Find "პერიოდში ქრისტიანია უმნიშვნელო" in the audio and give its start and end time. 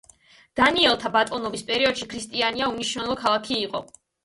1.69-3.21